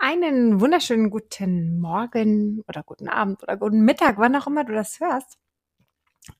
Einen 0.00 0.60
wunderschönen 0.60 1.10
guten 1.10 1.80
Morgen 1.80 2.62
oder 2.68 2.84
guten 2.84 3.08
Abend 3.08 3.42
oder 3.42 3.56
guten 3.56 3.80
Mittag, 3.80 4.16
wann 4.18 4.36
auch 4.36 4.46
immer 4.46 4.62
du 4.62 4.72
das 4.72 5.00
hörst. 5.00 5.38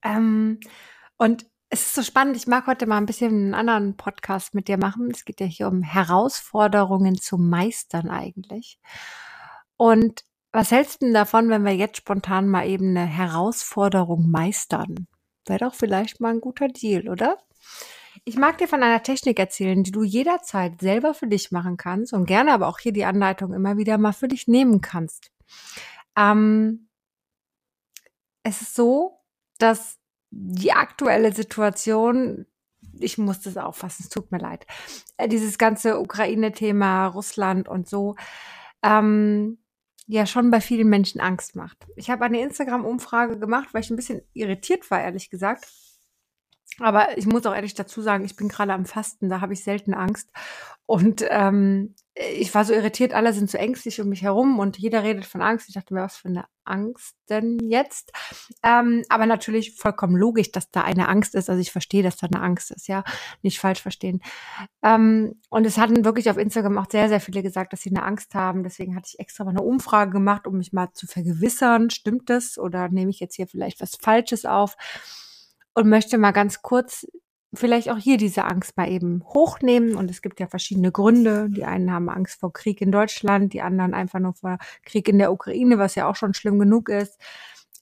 Ähm, 0.05 0.61
und 1.17 1.45
es 1.69 1.89
ist 1.89 1.95
so 1.97 2.03
spannend, 2.03 2.37
ich 2.37 2.47
mag 2.47 2.69
heute 2.69 2.87
mal 2.87 2.99
ein 2.99 3.07
bisschen 3.07 3.33
einen 3.33 3.55
anderen 3.55 3.97
Podcast 3.97 4.55
mit 4.55 4.69
dir 4.69 4.79
machen. 4.79 5.11
Es 5.11 5.25
geht 5.25 5.41
ja 5.41 5.47
hier 5.47 5.67
um 5.67 5.83
Herausforderungen 5.83 7.17
zu 7.19 7.37
meistern 7.37 8.11
eigentlich. 8.11 8.79
Und 9.77 10.23
was 10.53 10.71
hältst 10.71 11.03
du 11.03 11.07
denn 11.07 11.15
davon, 11.15 11.51
wenn 11.51 11.65
wir 11.65 11.75
jetzt 11.75 11.97
spontan 11.97 12.47
mal 12.47 12.65
eben 12.65 12.97
eine 12.97 13.07
Herausforderung 13.07 14.31
meistern? 14.31 15.09
Wäre 15.47 15.65
doch 15.65 15.75
vielleicht 15.75 16.21
mal 16.21 16.35
ein 16.35 16.41
guter 16.41 16.69
Deal, 16.69 17.09
oder? 17.09 17.39
Ich 18.29 18.37
mag 18.37 18.59
dir 18.59 18.69
von 18.69 18.83
einer 18.83 19.03
Technik 19.03 19.39
erzählen, 19.39 19.83
die 19.83 19.91
du 19.91 20.03
jederzeit 20.03 20.83
selber 20.83 21.15
für 21.15 21.29
dich 21.29 21.51
machen 21.51 21.79
kannst 21.79 22.13
und 22.13 22.27
gerne 22.27 22.53
aber 22.53 22.69
auch 22.69 22.79
hier 22.79 22.93
die 22.93 23.07
Anleitung 23.07 23.55
immer 23.55 23.79
wieder 23.79 23.97
mal 23.97 24.13
für 24.13 24.29
dich 24.29 24.47
nehmen 24.47 24.83
kannst. 24.83 25.33
Ähm, 26.15 26.91
es 28.43 28.61
ist 28.61 28.75
so, 28.75 29.19
dass 29.57 29.97
die 30.29 30.75
aktuelle 30.75 31.33
Situation, 31.33 32.45
ich 33.01 33.17
muss 33.17 33.41
das 33.41 33.57
auffassen, 33.57 34.03
es 34.05 34.11
tut 34.11 34.31
mir 34.31 34.41
leid, 34.41 34.67
äh, 35.17 35.27
dieses 35.27 35.57
ganze 35.57 35.99
Ukraine-Thema, 35.99 37.07
Russland 37.07 37.67
und 37.67 37.89
so, 37.89 38.15
ähm, 38.83 39.57
ja 40.07 40.27
schon 40.27 40.51
bei 40.51 40.61
vielen 40.61 40.91
Menschen 40.91 41.23
Angst 41.23 41.57
macht. 41.57 41.79
Ich 41.97 42.11
habe 42.11 42.27
eine 42.27 42.43
Instagram-Umfrage 42.43 43.39
gemacht, 43.39 43.71
weil 43.73 43.81
ich 43.81 43.89
ein 43.89 43.97
bisschen 43.97 44.21
irritiert 44.35 44.91
war, 44.91 45.01
ehrlich 45.01 45.31
gesagt 45.31 45.67
aber 46.81 47.19
ich 47.19 47.27
muss 47.27 47.47
auch 47.47 47.55
ehrlich 47.55 47.75
dazu 47.75 48.03
sagen, 48.03 48.25
ich 48.25 48.37
bin 48.37 48.49
gerade 48.49 48.73
am 48.73 48.87
Fasten, 48.87 49.29
da 49.29 49.41
habe 49.41 49.53
ich 49.53 49.65
selten 49.65 49.95
Angst. 49.95 50.31
Und 50.87 51.25
ähm, 51.29 51.95
ich 52.15 52.55
war 52.55 52.65
so 52.65 52.73
irritiert, 52.73 53.13
alle 53.13 53.33
sind 53.33 53.51
so 53.51 53.59
ängstlich 53.59 54.01
um 54.01 54.09
mich 54.09 54.23
herum 54.23 54.59
und 54.59 54.79
jeder 54.79 55.03
redet 55.03 55.27
von 55.27 55.43
Angst. 55.43 55.69
Ich 55.69 55.75
dachte 55.75 55.93
mir, 55.93 56.01
was 56.01 56.17
für 56.17 56.29
eine 56.29 56.47
Angst 56.65 57.15
denn 57.29 57.59
jetzt? 57.63 58.11
Ähm, 58.63 59.05
aber 59.09 59.27
natürlich 59.27 59.77
vollkommen 59.77 60.17
logisch, 60.17 60.51
dass 60.51 60.71
da 60.71 60.83
eine 60.83 61.09
Angst 61.09 61.35
ist. 61.35 61.51
Also 61.51 61.61
ich 61.61 61.73
verstehe, 61.73 62.03
dass 62.03 62.17
da 62.17 62.27
eine 62.27 62.43
Angst 62.43 62.71
ist, 62.71 62.89
ja. 62.89 63.05
Nicht 63.43 63.61
falsch 63.61 63.83
verstehen. 63.83 64.23
Ähm, 64.83 65.41
und 65.51 65.67
es 65.67 65.79
hatten 65.79 66.05
wirklich 66.05 66.31
auf 66.31 66.39
Instagram 66.39 66.79
auch 66.79 66.91
sehr, 66.91 67.09
sehr 67.09 67.21
viele 67.21 67.43
gesagt, 67.43 67.73
dass 67.73 67.83
sie 67.83 67.91
eine 67.91 68.03
Angst 68.03 68.35
haben. 68.35 68.63
Deswegen 68.63 68.97
hatte 68.97 69.11
ich 69.13 69.21
extra 69.21 69.45
mal 69.45 69.51
eine 69.51 69.63
Umfrage 69.63 70.11
gemacht, 70.11 70.47
um 70.47 70.57
mich 70.57 70.73
mal 70.73 70.89
zu 70.95 71.07
vergewissern. 71.07 71.91
Stimmt 71.91 72.31
das? 72.31 72.59
Oder 72.59 72.89
nehme 72.89 73.11
ich 73.11 73.21
jetzt 73.21 73.37
hier 73.37 73.47
vielleicht 73.47 73.81
was 73.81 73.97
Falsches 73.97 74.45
auf? 74.45 74.77
Und 75.79 75.89
möchte 75.89 76.19
mal 76.19 76.33
ganz 76.33 76.61
kurz 76.61 77.07
vielleicht 77.55 77.89
auch 77.89 77.99
hier 77.99 78.17
diese 78.17 78.45
Angst 78.45 78.77
mal 78.77 78.91
eben 78.91 79.23
hochnehmen. 79.25 79.95
Und 79.95 80.11
es 80.11 80.23
gibt 80.23 80.41
ja 80.41 80.49
verschiedene 80.49 80.91
Gründe. 80.91 81.49
Die 81.51 81.65
einen 81.65 81.93
haben 81.93 82.11
Angst 82.11 82.41
vor 82.41 82.53
Krieg 82.53 82.81
in 82.81 82.91
Deutschland, 82.91 83.53
die 83.53 83.63
anderen 83.63 83.95
einfach 83.95 84.19
nur 84.19 84.35
vor 84.35 84.59
Krieg 84.83 85.09
in 85.09 85.19
der 85.19 85.33
Ukraine, 85.33 85.79
was 85.79 85.95
ja 85.95 86.09
auch 86.09 86.17
schon 86.17 86.35
schlimm 86.35 86.59
genug 86.59 86.89
ist. 86.89 87.19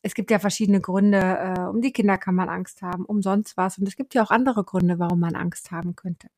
Es 0.03 0.15
gibt 0.15 0.31
ja 0.31 0.39
verschiedene 0.39 0.81
Gründe, 0.81 1.19
äh, 1.19 1.61
um 1.63 1.81
die 1.81 1.93
Kinder 1.93 2.19
kann 2.19 2.35
man 2.35 2.51
Angst 2.51 2.83
haben, 2.83 3.07
um 3.07 3.23
sonst 3.23 3.57
was. 3.57 3.79
Und 3.79 3.89
es 3.89 3.97
gibt 3.97 4.15
ja 4.15 4.23
auch 4.23 4.31
andere 4.31 4.63
Gründe, 4.63 4.99
warum 4.99 5.19
man 5.19 5.35
Angst 5.35 5.71
haben 5.71 5.97
könnte. 5.97 6.29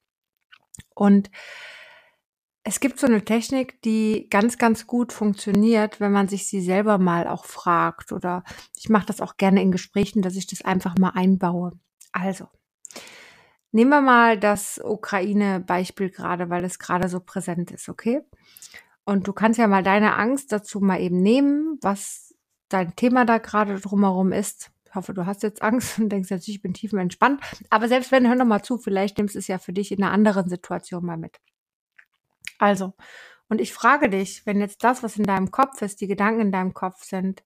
Und 0.94 1.28
es 2.68 2.80
gibt 2.80 3.00
so 3.00 3.06
eine 3.06 3.24
Technik, 3.24 3.80
die 3.80 4.26
ganz, 4.28 4.58
ganz 4.58 4.86
gut 4.86 5.14
funktioniert, 5.14 6.00
wenn 6.00 6.12
man 6.12 6.28
sich 6.28 6.46
sie 6.46 6.60
selber 6.60 6.98
mal 6.98 7.26
auch 7.26 7.46
fragt. 7.46 8.12
Oder 8.12 8.44
ich 8.76 8.90
mache 8.90 9.06
das 9.06 9.22
auch 9.22 9.38
gerne 9.38 9.62
in 9.62 9.72
Gesprächen, 9.72 10.20
dass 10.20 10.36
ich 10.36 10.46
das 10.46 10.60
einfach 10.60 10.98
mal 10.98 11.12
einbaue. 11.14 11.72
Also, 12.12 12.48
nehmen 13.72 13.88
wir 13.88 14.02
mal 14.02 14.38
das 14.38 14.78
Ukraine-Beispiel 14.84 16.10
gerade, 16.10 16.50
weil 16.50 16.62
es 16.62 16.78
gerade 16.78 17.08
so 17.08 17.20
präsent 17.20 17.70
ist, 17.70 17.88
okay? 17.88 18.20
Und 19.06 19.26
du 19.26 19.32
kannst 19.32 19.58
ja 19.58 19.66
mal 19.66 19.82
deine 19.82 20.16
Angst 20.16 20.52
dazu 20.52 20.80
mal 20.80 21.00
eben 21.00 21.22
nehmen, 21.22 21.78
was 21.80 22.34
dein 22.68 22.94
Thema 22.96 23.24
da 23.24 23.38
gerade 23.38 23.80
drumherum 23.80 24.30
ist. 24.30 24.70
Ich 24.84 24.94
hoffe, 24.94 25.14
du 25.14 25.24
hast 25.24 25.42
jetzt 25.42 25.62
Angst 25.62 25.98
und 25.98 26.10
denkst 26.10 26.28
jetzt, 26.28 26.46
ich 26.48 26.60
bin 26.60 26.74
tiefenentspannt. 26.74 27.40
Aber 27.70 27.88
selbst 27.88 28.12
wenn, 28.12 28.28
hör 28.28 28.34
noch 28.34 28.44
mal 28.44 28.62
zu, 28.62 28.76
vielleicht 28.76 29.16
nimmst 29.16 29.36
du 29.36 29.38
es 29.38 29.48
ja 29.48 29.56
für 29.56 29.72
dich 29.72 29.90
in 29.90 30.02
einer 30.02 30.12
anderen 30.12 30.50
Situation 30.50 31.06
mal 31.06 31.16
mit. 31.16 31.40
Also, 32.58 32.94
und 33.48 33.60
ich 33.60 33.72
frage 33.72 34.10
dich, 34.10 34.44
wenn 34.44 34.60
jetzt 34.60 34.84
das, 34.84 35.02
was 35.02 35.16
in 35.16 35.24
deinem 35.24 35.50
Kopf 35.50 35.80
ist, 35.82 36.00
die 36.00 36.06
Gedanken 36.06 36.40
in 36.40 36.52
deinem 36.52 36.74
Kopf 36.74 37.04
sind, 37.04 37.44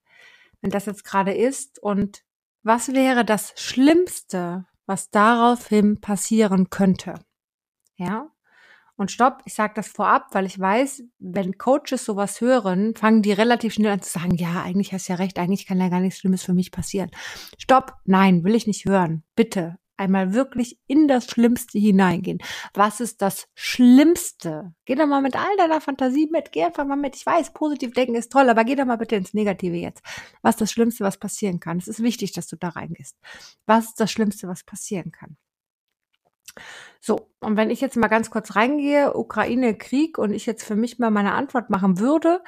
wenn 0.61 0.71
das 0.71 0.85
jetzt 0.85 1.05
gerade 1.05 1.33
ist 1.33 1.79
und 1.79 2.23
was 2.63 2.93
wäre 2.93 3.25
das 3.25 3.53
Schlimmste, 3.55 4.65
was 4.85 5.11
daraufhin 5.11 6.01
passieren 6.01 6.69
könnte? 6.69 7.15
Ja? 7.95 8.29
Und 8.95 9.11
stopp, 9.11 9.41
ich 9.45 9.53
sage 9.53 9.73
das 9.75 9.87
vorab, 9.87 10.27
weil 10.33 10.45
ich 10.45 10.59
weiß, 10.59 11.03
wenn 11.19 11.57
Coaches 11.57 12.05
sowas 12.05 12.41
hören, 12.41 12.95
fangen 12.95 13.21
die 13.21 13.33
relativ 13.33 13.73
schnell 13.73 13.91
an 13.91 14.01
zu 14.01 14.11
sagen, 14.11 14.35
ja, 14.35 14.61
eigentlich 14.61 14.93
hast 14.93 15.09
du 15.09 15.13
ja 15.13 15.17
recht, 15.17 15.39
eigentlich 15.39 15.65
kann 15.65 15.79
ja 15.79 15.89
gar 15.89 15.99
nichts 15.99 16.19
Schlimmes 16.19 16.43
für 16.43 16.53
mich 16.53 16.71
passieren. 16.71 17.09
Stopp, 17.57 17.95
nein, 18.05 18.43
will 18.43 18.55
ich 18.55 18.67
nicht 18.67 18.85
hören. 18.85 19.23
Bitte, 19.35 19.77
einmal 19.97 20.33
wirklich 20.33 20.79
in 20.87 21.07
das 21.07 21.25
Schlimmste 21.25 21.79
hineingehen. 21.79 22.39
Was 22.73 22.99
ist 22.99 23.21
das 23.21 23.47
Schlimmste? 23.55 24.73
Geh 24.85 24.95
doch 24.95 25.07
mal 25.07 25.21
mit 25.21 25.35
all 25.35 25.55
deiner 25.57 25.81
Fantasie 25.81 26.27
mit. 26.31 26.51
Geh 26.51 26.63
einfach 26.63 26.85
mal 26.85 26.95
mit. 26.95 27.15
Ich 27.15 27.25
weiß, 27.25 27.53
positiv 27.53 27.93
denken 27.93 28.15
ist 28.15 28.31
toll, 28.31 28.49
aber 28.49 28.63
geh 28.63 28.75
doch 28.75 28.85
mal 28.85 28.97
bitte 28.97 29.15
ins 29.15 29.33
Negative 29.33 29.77
jetzt. 29.77 30.03
Was 30.41 30.55
ist 30.55 30.61
das 30.61 30.71
Schlimmste, 30.71 31.03
was 31.03 31.17
passieren 31.17 31.59
kann? 31.59 31.77
Es 31.77 31.87
ist 31.87 32.01
wichtig, 32.03 32.31
dass 32.33 32.47
du 32.47 32.55
da 32.55 32.69
reingehst. 32.69 33.17
Was 33.65 33.85
ist 33.85 33.99
das 33.99 34.11
Schlimmste, 34.11 34.47
was 34.47 34.63
passieren 34.63 35.11
kann? 35.11 35.37
So, 37.01 37.31
und 37.39 37.57
wenn 37.57 37.69
ich 37.69 37.81
jetzt 37.81 37.97
mal 37.97 38.07
ganz 38.07 38.29
kurz 38.29 38.55
reingehe, 38.55 39.15
Ukraine, 39.15 39.75
Krieg, 39.75 40.17
und 40.17 40.31
ich 40.33 40.45
jetzt 40.45 40.63
für 40.63 40.75
mich 40.75 40.99
mal 40.99 41.11
meine 41.11 41.33
Antwort 41.33 41.69
machen 41.69 41.99
würde, 41.99 42.43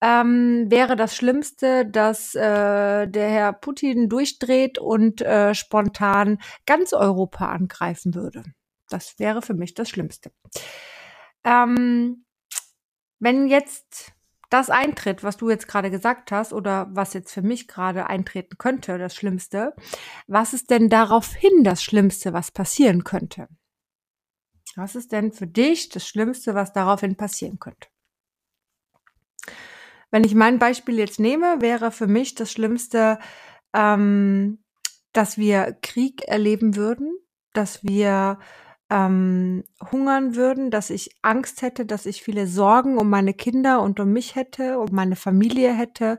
ähm, 0.00 0.70
wäre 0.70 0.96
das 0.96 1.14
Schlimmste, 1.14 1.86
dass 1.86 2.34
äh, 2.34 3.06
der 3.06 3.28
Herr 3.30 3.52
Putin 3.52 4.08
durchdreht 4.08 4.78
und 4.78 5.20
äh, 5.20 5.54
spontan 5.54 6.38
ganz 6.66 6.92
Europa 6.92 7.50
angreifen 7.50 8.14
würde. 8.14 8.44
Das 8.88 9.18
wäre 9.18 9.42
für 9.42 9.54
mich 9.54 9.74
das 9.74 9.88
Schlimmste. 9.88 10.32
Ähm, 11.44 12.24
wenn 13.18 13.48
jetzt 13.48 14.12
das 14.50 14.68
eintritt, 14.68 15.22
was 15.22 15.36
du 15.36 15.48
jetzt 15.48 15.68
gerade 15.68 15.90
gesagt 15.90 16.32
hast, 16.32 16.52
oder 16.52 16.88
was 16.90 17.14
jetzt 17.14 17.32
für 17.32 17.42
mich 17.42 17.68
gerade 17.68 18.06
eintreten 18.08 18.58
könnte, 18.58 18.98
das 18.98 19.14
Schlimmste, 19.14 19.74
was 20.26 20.52
ist 20.52 20.70
denn 20.70 20.88
daraufhin 20.88 21.62
das 21.62 21.82
Schlimmste, 21.82 22.32
was 22.32 22.50
passieren 22.50 23.04
könnte? 23.04 23.48
Was 24.76 24.96
ist 24.96 25.12
denn 25.12 25.32
für 25.32 25.46
dich 25.46 25.88
das 25.88 26.06
Schlimmste, 26.06 26.54
was 26.54 26.72
daraufhin 26.72 27.16
passieren 27.16 27.58
könnte? 27.58 27.88
Wenn 30.10 30.24
ich 30.24 30.34
mein 30.34 30.58
Beispiel 30.58 30.98
jetzt 30.98 31.20
nehme, 31.20 31.60
wäre 31.60 31.90
für 31.90 32.06
mich 32.06 32.34
das 32.34 32.50
Schlimmste, 32.52 33.18
ähm, 33.74 34.58
dass 35.12 35.38
wir 35.38 35.76
Krieg 35.82 36.22
erleben 36.26 36.76
würden, 36.76 37.12
dass 37.52 37.82
wir 37.84 38.38
ähm, 38.90 39.62
hungern 39.92 40.34
würden, 40.34 40.72
dass 40.72 40.90
ich 40.90 41.16
Angst 41.22 41.62
hätte, 41.62 41.86
dass 41.86 42.06
ich 42.06 42.22
viele 42.22 42.48
Sorgen 42.48 42.98
um 42.98 43.08
meine 43.08 43.34
Kinder 43.34 43.82
und 43.82 44.00
um 44.00 44.12
mich 44.12 44.34
hätte, 44.34 44.80
um 44.80 44.88
meine 44.90 45.14
Familie 45.14 45.72
hätte, 45.72 46.18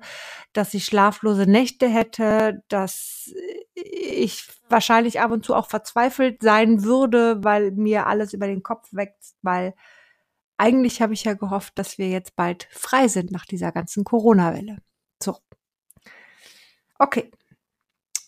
dass 0.54 0.74
ich 0.74 0.86
schlaflose 0.86 1.48
Nächte 1.48 1.90
hätte, 1.90 2.64
dass 2.70 3.34
ich 3.76 4.48
wahrscheinlich 4.70 5.20
ab 5.20 5.32
und 5.32 5.46
zu 5.46 5.54
auch 5.54 5.68
verzweifelt 5.70 6.42
sein 6.42 6.84
würde, 6.84 7.44
weil 7.44 7.72
mir 7.72 8.08
alles 8.08 8.34
über 8.34 8.48
den 8.48 8.64
Kopf 8.64 8.88
wächst, 8.94 9.38
weil 9.42 9.74
eigentlich 10.62 11.02
habe 11.02 11.14
ich 11.14 11.24
ja 11.24 11.34
gehofft, 11.34 11.80
dass 11.80 11.98
wir 11.98 12.08
jetzt 12.08 12.36
bald 12.36 12.68
frei 12.72 13.08
sind 13.08 13.32
nach 13.32 13.46
dieser 13.46 13.72
ganzen 13.72 14.04
Corona-Welle. 14.04 14.78
So. 15.22 15.36
Okay. 17.00 17.32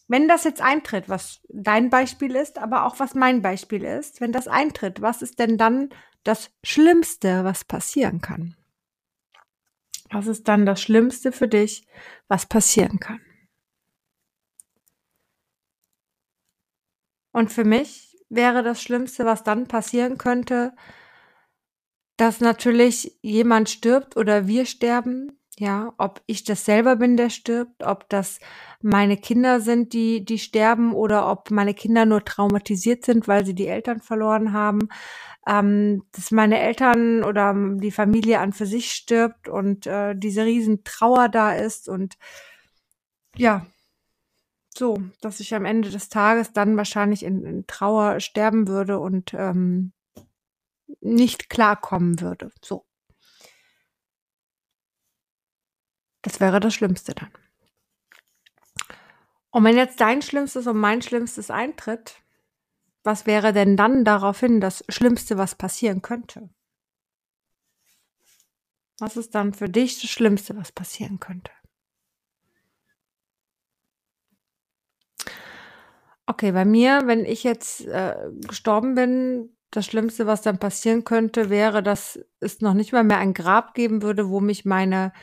Wenn 0.07 0.27
das 0.27 0.43
jetzt 0.43 0.59
eintritt, 0.59 1.09
was 1.09 1.41
dein 1.49 1.91
Beispiel 1.91 2.35
ist, 2.35 2.57
aber 2.57 2.85
auch 2.85 2.99
was 2.99 3.13
mein 3.13 3.43
Beispiel 3.43 3.83
ist, 3.83 4.19
wenn 4.19 4.31
das 4.31 4.47
eintritt, 4.47 4.99
was 4.99 5.21
ist 5.21 5.37
denn 5.37 5.59
dann 5.59 5.89
das 6.23 6.51
Schlimmste, 6.63 7.43
was 7.43 7.65
passieren 7.65 8.19
kann? 8.19 8.55
Was 10.09 10.25
ist 10.25 10.47
dann 10.47 10.65
das 10.65 10.81
Schlimmste 10.81 11.31
für 11.31 11.47
dich, 11.47 11.85
was 12.27 12.47
passieren 12.47 12.99
kann? 12.99 13.21
Und 17.31 17.51
für 17.51 17.63
mich 17.63 18.17
wäre 18.29 18.63
das 18.63 18.81
Schlimmste, 18.81 19.23
was 19.23 19.43
dann 19.43 19.67
passieren 19.67 20.17
könnte, 20.17 20.73
dass 22.17 22.39
natürlich 22.39 23.17
jemand 23.21 23.69
stirbt 23.69 24.17
oder 24.17 24.47
wir 24.47 24.65
sterben, 24.65 25.39
ja, 25.57 25.93
ob 25.97 26.21
ich 26.25 26.43
das 26.43 26.65
selber 26.65 26.95
bin, 26.95 27.15
der 27.15 27.29
stirbt, 27.29 27.83
ob 27.83 28.09
das 28.09 28.39
meine 28.81 29.17
Kinder 29.17 29.61
sind, 29.61 29.93
die, 29.93 30.25
die 30.25 30.39
sterben 30.39 30.93
oder 30.93 31.29
ob 31.29 31.51
meine 31.51 31.73
Kinder 31.73 32.05
nur 32.05 32.25
traumatisiert 32.25 33.05
sind, 33.05 33.27
weil 33.27 33.45
sie 33.45 33.53
die 33.53 33.67
Eltern 33.67 34.01
verloren 34.01 34.53
haben, 34.53 34.89
ähm, 35.47 36.03
dass 36.11 36.31
meine 36.31 36.59
Eltern 36.59 37.23
oder 37.23 37.53
die 37.55 37.91
Familie 37.91 38.39
an 38.39 38.53
für 38.53 38.65
sich 38.65 38.91
stirbt 38.91 39.47
und 39.47 39.85
äh, 39.85 40.15
diese 40.15 40.43
riesen 40.43 40.83
Trauer 40.83 41.29
da 41.29 41.53
ist 41.53 41.87
und 41.87 42.17
ja, 43.35 43.65
so, 44.75 44.97
dass 45.21 45.39
ich 45.39 45.53
am 45.53 45.65
Ende 45.65 45.89
des 45.89 46.09
Tages 46.09 46.51
dann 46.53 46.77
wahrscheinlich 46.77 47.23
in, 47.23 47.45
in 47.45 47.67
Trauer 47.67 48.19
sterben 48.19 48.67
würde 48.67 48.99
und 48.99 49.33
ähm, 49.35 49.93
nicht 51.01 51.49
klarkommen 51.49 52.19
würde. 52.19 52.51
So. 52.61 52.85
Das 56.21 56.39
wäre 56.39 56.59
das 56.59 56.73
Schlimmste 56.73 57.13
dann. 57.13 57.31
Und 59.51 59.63
wenn 59.65 59.77
jetzt 59.77 60.01
dein 60.01 60.21
Schlimmstes 60.21 60.65
und 60.65 60.77
mein 60.77 61.01
Schlimmstes 61.01 61.51
eintritt, 61.51 62.23
was 63.03 63.25
wäre 63.25 63.53
denn 63.53 63.77
dann 63.77 64.05
daraufhin 64.05 64.61
das 64.61 64.83
Schlimmste, 64.89 65.37
was 65.37 65.55
passieren 65.55 66.01
könnte? 66.01 66.49
Was 68.99 69.17
ist 69.17 69.35
dann 69.35 69.53
für 69.53 69.69
dich 69.69 69.99
das 70.01 70.09
Schlimmste, 70.09 70.55
was 70.55 70.71
passieren 70.71 71.19
könnte? 71.19 71.51
Okay, 76.25 76.53
bei 76.53 76.63
mir, 76.63 77.01
wenn 77.05 77.25
ich 77.25 77.43
jetzt 77.43 77.81
äh, 77.81 78.15
gestorben 78.47 78.95
bin, 78.95 79.57
das 79.75 79.85
Schlimmste, 79.85 80.27
was 80.27 80.41
dann 80.41 80.59
passieren 80.59 81.03
könnte, 81.03 81.49
wäre, 81.49 81.81
dass 81.83 82.19
es 82.39 82.61
noch 82.61 82.73
nicht 82.73 82.93
mal 82.93 83.03
mehr 83.03 83.17
ein 83.17 83.33
Grab 83.33 83.73
geben 83.73 84.01
würde, 84.01 84.29
wo 84.29 84.39
mich 84.39 84.65
meine 84.65 85.13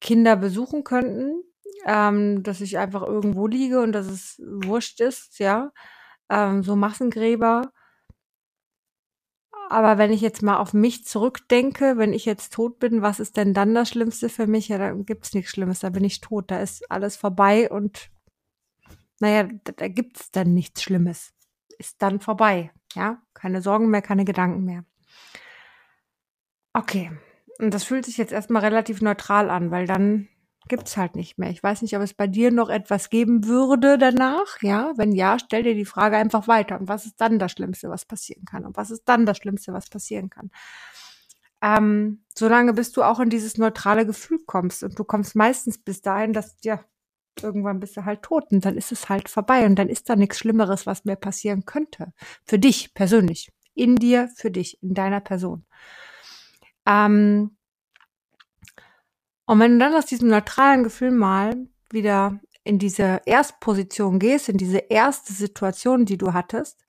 Kinder 0.00 0.36
besuchen 0.36 0.84
könnten, 0.84 1.42
ähm, 1.86 2.42
dass 2.42 2.60
ich 2.60 2.78
einfach 2.78 3.02
irgendwo 3.02 3.46
liege 3.46 3.80
und 3.80 3.92
dass 3.92 4.06
es 4.06 4.40
wurscht 4.44 5.00
ist, 5.00 5.38
ja, 5.38 5.72
ähm, 6.28 6.62
so 6.62 6.76
Massengräber. 6.76 7.72
Aber 9.70 9.96
wenn 9.96 10.12
ich 10.12 10.20
jetzt 10.20 10.42
mal 10.42 10.58
auf 10.58 10.74
mich 10.74 11.06
zurückdenke, 11.06 11.96
wenn 11.96 12.12
ich 12.12 12.26
jetzt 12.26 12.52
tot 12.52 12.78
bin, 12.78 13.00
was 13.00 13.20
ist 13.20 13.38
denn 13.38 13.54
dann 13.54 13.74
das 13.74 13.88
Schlimmste 13.88 14.28
für 14.28 14.46
mich? 14.46 14.68
Ja, 14.68 14.76
da 14.76 14.92
gibt's 14.92 15.32
nichts 15.32 15.50
Schlimmes, 15.50 15.80
da 15.80 15.88
bin 15.90 16.04
ich 16.04 16.20
tot, 16.20 16.50
da 16.50 16.60
ist 16.60 16.90
alles 16.90 17.16
vorbei 17.16 17.70
und 17.70 18.10
naja, 19.20 19.48
da, 19.64 19.72
da 19.72 19.88
gibt's 19.88 20.30
dann 20.30 20.52
nichts 20.52 20.82
Schlimmes. 20.82 21.32
Ist 21.82 22.00
dann 22.00 22.20
vorbei, 22.20 22.70
ja? 22.94 23.20
Keine 23.34 23.60
Sorgen 23.60 23.90
mehr, 23.90 24.02
keine 24.02 24.24
Gedanken 24.24 24.62
mehr. 24.62 24.84
Okay. 26.74 27.10
Und 27.58 27.74
das 27.74 27.82
fühlt 27.82 28.04
sich 28.04 28.18
jetzt 28.18 28.32
erstmal 28.32 28.62
relativ 28.62 29.02
neutral 29.02 29.50
an, 29.50 29.72
weil 29.72 29.88
dann 29.88 30.28
gibt's 30.68 30.96
halt 30.96 31.16
nicht 31.16 31.38
mehr. 31.38 31.50
Ich 31.50 31.60
weiß 31.60 31.82
nicht, 31.82 31.96
ob 31.96 32.02
es 32.02 32.14
bei 32.14 32.28
dir 32.28 32.52
noch 32.52 32.68
etwas 32.68 33.10
geben 33.10 33.46
würde 33.46 33.98
danach. 33.98 34.62
Ja, 34.62 34.92
wenn 34.96 35.10
ja, 35.10 35.40
stell 35.40 35.64
dir 35.64 35.74
die 35.74 35.84
Frage 35.84 36.16
einfach 36.18 36.46
weiter. 36.46 36.78
Und 36.78 36.86
was 36.86 37.04
ist 37.04 37.20
dann 37.20 37.40
das 37.40 37.50
Schlimmste, 37.50 37.90
was 37.90 38.04
passieren 38.04 38.44
kann? 38.44 38.64
Und 38.64 38.76
was 38.76 38.92
ist 38.92 39.02
dann 39.06 39.26
das 39.26 39.38
Schlimmste, 39.38 39.72
was 39.72 39.90
passieren 39.90 40.30
kann? 40.30 40.52
Ähm, 41.62 42.22
solange 42.38 42.74
bis 42.74 42.92
du 42.92 43.02
auch 43.02 43.18
in 43.18 43.28
dieses 43.28 43.58
neutrale 43.58 44.06
Gefühl 44.06 44.38
kommst. 44.46 44.84
Und 44.84 44.96
du 44.96 45.02
kommst 45.02 45.34
meistens 45.34 45.78
bis 45.78 46.00
dahin, 46.00 46.32
dass, 46.32 46.56
ja, 46.62 46.84
irgendwann 47.40 47.80
bist 47.80 47.96
du 47.96 48.04
halt 48.04 48.22
tot 48.22 48.50
und 48.50 48.64
dann 48.64 48.76
ist 48.76 48.92
es 48.92 49.08
halt 49.08 49.28
vorbei 49.28 49.64
und 49.66 49.76
dann 49.76 49.88
ist 49.88 50.08
da 50.08 50.16
nichts 50.16 50.38
Schlimmeres, 50.38 50.86
was 50.86 51.04
mir 51.04 51.16
passieren 51.16 51.64
könnte. 51.64 52.12
Für 52.44 52.58
dich 52.58 52.94
persönlich. 52.94 53.50
In 53.74 53.96
dir, 53.96 54.28
für 54.36 54.50
dich, 54.50 54.82
in 54.82 54.94
deiner 54.94 55.20
Person. 55.20 55.64
Ähm, 56.86 57.56
und 59.46 59.60
wenn 59.60 59.72
du 59.72 59.78
dann 59.78 59.94
aus 59.94 60.06
diesem 60.06 60.28
neutralen 60.28 60.84
Gefühl 60.84 61.10
mal 61.10 61.68
wieder 61.90 62.40
in 62.64 62.78
diese 62.78 63.22
Erstposition 63.26 64.18
gehst, 64.18 64.48
in 64.48 64.56
diese 64.56 64.78
erste 64.78 65.32
Situation, 65.32 66.04
die 66.04 66.18
du 66.18 66.32
hattest 66.32 66.84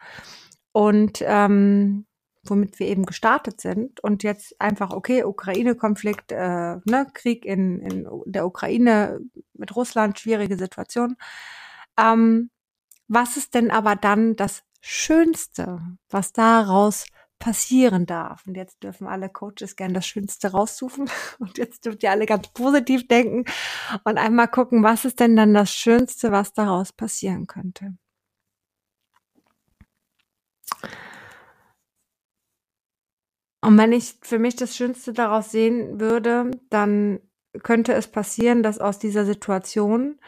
und 0.71 1.23
ähm, 1.25 2.05
womit 2.43 2.79
wir 2.79 2.87
eben 2.87 3.05
gestartet 3.05 3.61
sind 3.61 3.99
und 4.01 4.23
jetzt 4.23 4.59
einfach, 4.59 4.91
okay, 4.91 5.23
Ukraine-Konflikt, 5.23 6.31
äh, 6.31 6.77
ne, 6.85 7.07
Krieg 7.13 7.45
in, 7.45 7.79
in 7.79 8.07
der 8.25 8.45
Ukraine 8.45 9.19
mit 9.53 9.75
Russland, 9.75 10.19
schwierige 10.19 10.57
Situation. 10.57 11.15
Ähm, 11.97 12.49
was 13.07 13.37
ist 13.37 13.53
denn 13.53 13.71
aber 13.71 13.95
dann 13.95 14.35
das 14.35 14.63
Schönste, 14.81 15.79
was 16.09 16.33
daraus 16.33 17.05
passieren 17.43 18.05
darf. 18.05 18.47
Und 18.47 18.55
jetzt 18.55 18.83
dürfen 18.83 19.05
alle 19.05 19.27
Coaches 19.27 19.75
gern 19.75 19.93
das 19.93 20.07
Schönste 20.07 20.51
raussuchen. 20.51 21.09
Und 21.39 21.57
jetzt 21.57 21.85
dürft 21.85 22.01
ihr 22.03 22.11
alle 22.11 22.25
ganz 22.25 22.47
positiv 22.49 23.05
denken 23.09 23.43
und 24.05 24.17
einmal 24.17 24.47
gucken, 24.47 24.81
was 24.81 25.03
ist 25.03 25.19
denn 25.19 25.35
dann 25.35 25.53
das 25.53 25.73
Schönste, 25.73 26.31
was 26.31 26.53
daraus 26.53 26.93
passieren 26.93 27.45
könnte. 27.45 27.97
Und 33.63 33.77
wenn 33.77 33.93
ich 33.93 34.15
für 34.21 34.39
mich 34.39 34.57
das 34.57 34.75
Schönste 34.75 35.13
daraus 35.13 35.49
sehen 35.51 35.99
würde, 36.01 36.51
dann 36.69 37.21
könnte 37.63 37.93
es 37.93 38.07
passieren, 38.07 38.61
dass 38.61 38.79
aus 38.79 38.99
dieser 38.99 39.25
Situation 39.25 40.19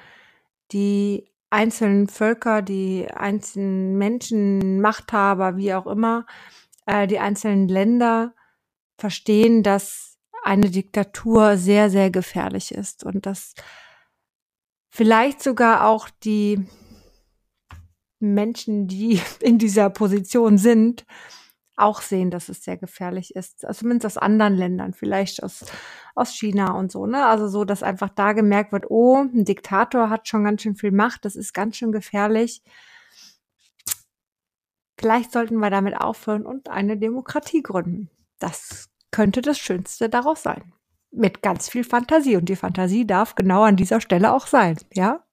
die 0.72 1.30
einzelnen 1.50 2.08
Völker, 2.08 2.62
die 2.62 3.08
einzelnen 3.12 3.98
Menschen, 3.98 4.80
Machthaber, 4.80 5.58
wie 5.58 5.74
auch 5.74 5.86
immer, 5.86 6.26
äh, 6.86 7.08
die 7.08 7.20
einzelnen 7.20 7.68
Länder 7.68 8.34
verstehen, 8.98 9.64
dass 9.64 10.18
eine 10.44 10.70
Diktatur 10.70 11.58
sehr, 11.58 11.90
sehr 11.90 12.12
gefährlich 12.12 12.72
ist 12.74 13.04
und 13.04 13.26
dass 13.26 13.54
vielleicht 14.90 15.44
sogar 15.44 15.86
auch 15.86 16.10
die 16.24 16.66
Menschen, 18.20 18.88
die 18.88 19.20
in 19.42 19.58
dieser 19.58 19.90
Position 19.90 20.58
sind, 20.58 21.06
auch 21.77 22.01
sehen, 22.01 22.31
dass 22.31 22.50
es 22.50 22.63
sehr 22.63 22.77
gefährlich 22.77 23.36
ist. 23.36 23.66
Also 23.66 23.80
zumindest 23.80 24.06
aus 24.06 24.18
anderen 24.18 24.56
Ländern, 24.56 24.94
vielleicht 24.94 25.44
aus, 25.44 25.66
aus 26.16 26.33
China 26.33 26.74
und 26.74 26.92
so, 26.92 27.06
ne? 27.06 27.25
Also 27.25 27.48
so, 27.48 27.66
dass 27.66 27.83
einfach 27.83 28.10
da 28.10 28.33
gemerkt 28.33 28.72
wird, 28.72 28.86
oh, 28.89 29.18
ein 29.18 29.45
Diktator 29.45 30.10
hat 30.10 30.27
schon 30.27 30.44
ganz 30.44 30.62
schön 30.62 30.75
viel 30.75 30.92
Macht, 30.92 31.25
das 31.25 31.36
ist 31.36 31.54
ganz 31.54 31.75
schön 31.77 31.92
gefährlich. 31.92 32.62
Vielleicht 34.98 35.31
sollten 35.33 35.57
wir 35.57 35.69
damit 35.69 36.00
aufhören 36.00 36.45
und 36.45 36.69
eine 36.69 36.98
Demokratie 36.98 37.62
gründen. 37.62 38.10
Das 38.39 38.89
könnte 39.12 39.42
das 39.42 39.60
Schönste 39.60 40.10
daraus 40.10 40.42
sein. 40.44 40.74
Mit 41.12 41.42
ganz 41.42 41.69
viel 41.69 41.83
Fantasie. 41.83 42.38
Und 42.38 42.50
die 42.50 42.56
Fantasie 42.56 43.06
darf 43.06 43.36
genau 43.36 43.63
an 43.63 43.75
dieser 43.75 44.01
Stelle 44.01 44.33
auch 44.33 44.48
sein, 44.48 44.77
ja? 44.94 45.25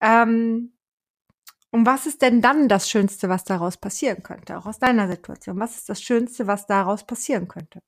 Ähm, 0.00 0.73
und 1.74 1.86
was 1.86 2.06
ist 2.06 2.22
denn 2.22 2.40
dann 2.40 2.68
das 2.68 2.88
Schönste, 2.88 3.28
was 3.28 3.42
daraus 3.42 3.76
passieren 3.76 4.22
könnte? 4.22 4.56
Auch 4.56 4.66
aus 4.66 4.78
deiner 4.78 5.08
Situation. 5.08 5.58
Was 5.58 5.74
ist 5.74 5.88
das 5.88 6.00
Schönste, 6.00 6.46
was 6.46 6.68
daraus 6.68 7.04
passieren 7.04 7.48
könnte? 7.48 7.80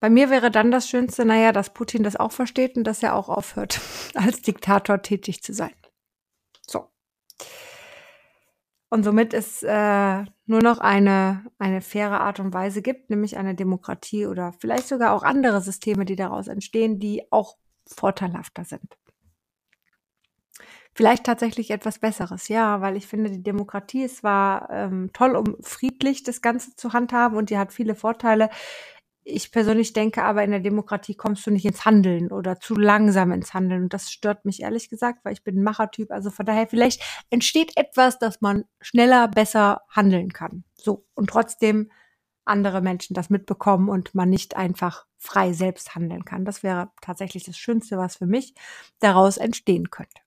Bei 0.00 0.08
mir 0.08 0.30
wäre 0.30 0.50
dann 0.50 0.70
das 0.70 0.88
Schönste, 0.88 1.26
naja, 1.26 1.52
dass 1.52 1.74
Putin 1.74 2.04
das 2.04 2.16
auch 2.16 2.32
versteht 2.32 2.78
und 2.78 2.84
dass 2.84 3.02
er 3.02 3.14
auch 3.14 3.28
aufhört, 3.28 3.82
als 4.14 4.40
Diktator 4.40 5.02
tätig 5.02 5.42
zu 5.42 5.52
sein. 5.52 5.74
So. 6.66 6.88
Und 8.88 9.02
somit 9.02 9.34
es 9.34 9.62
äh, 9.62 10.24
nur 10.46 10.62
noch 10.62 10.78
eine, 10.78 11.44
eine 11.58 11.82
faire 11.82 12.22
Art 12.22 12.40
und 12.40 12.54
Weise 12.54 12.80
gibt, 12.80 13.10
nämlich 13.10 13.36
eine 13.36 13.54
Demokratie 13.54 14.24
oder 14.24 14.54
vielleicht 14.58 14.88
sogar 14.88 15.12
auch 15.12 15.22
andere 15.22 15.60
Systeme, 15.60 16.06
die 16.06 16.16
daraus 16.16 16.48
entstehen, 16.48 16.98
die 16.98 17.30
auch 17.30 17.58
vorteilhafter 17.84 18.64
sind. 18.64 18.96
Vielleicht 20.96 21.24
tatsächlich 21.24 21.70
etwas 21.72 21.98
Besseres, 21.98 22.48
ja, 22.48 22.80
weil 22.80 22.96
ich 22.96 23.06
finde, 23.06 23.30
die 23.30 23.42
Demokratie 23.42 24.04
ist 24.04 24.16
zwar 24.16 24.70
ähm, 24.70 25.10
toll, 25.12 25.36
um 25.36 25.58
friedlich 25.60 26.22
das 26.22 26.40
Ganze 26.40 26.74
zu 26.74 26.94
handhaben 26.94 27.36
und 27.36 27.50
die 27.50 27.58
hat 27.58 27.70
viele 27.74 27.94
Vorteile. 27.94 28.48
Ich 29.22 29.52
persönlich 29.52 29.92
denke 29.92 30.24
aber, 30.24 30.42
in 30.42 30.52
der 30.52 30.60
Demokratie 30.60 31.14
kommst 31.14 31.46
du 31.46 31.50
nicht 31.50 31.66
ins 31.66 31.84
Handeln 31.84 32.32
oder 32.32 32.60
zu 32.60 32.74
langsam 32.76 33.30
ins 33.32 33.52
Handeln. 33.52 33.82
Und 33.82 33.92
das 33.92 34.10
stört 34.10 34.46
mich 34.46 34.62
ehrlich 34.62 34.88
gesagt, 34.88 35.22
weil 35.22 35.34
ich 35.34 35.44
bin 35.44 35.58
ein 35.58 35.64
Machertyp. 35.64 36.10
Also 36.10 36.30
von 36.30 36.46
daher, 36.46 36.66
vielleicht 36.66 37.02
entsteht 37.28 37.76
etwas, 37.76 38.18
dass 38.18 38.40
man 38.40 38.64
schneller, 38.80 39.28
besser 39.28 39.82
handeln 39.90 40.32
kann. 40.32 40.64
So. 40.76 41.04
Und 41.14 41.28
trotzdem 41.28 41.90
andere 42.46 42.80
Menschen 42.80 43.12
das 43.12 43.28
mitbekommen 43.28 43.90
und 43.90 44.14
man 44.14 44.30
nicht 44.30 44.56
einfach 44.56 45.04
frei 45.18 45.52
selbst 45.52 45.94
handeln 45.94 46.24
kann. 46.24 46.46
Das 46.46 46.62
wäre 46.62 46.90
tatsächlich 47.02 47.44
das 47.44 47.58
Schönste, 47.58 47.98
was 47.98 48.16
für 48.16 48.26
mich 48.26 48.54
daraus 48.98 49.36
entstehen 49.36 49.90
könnte. 49.90 50.25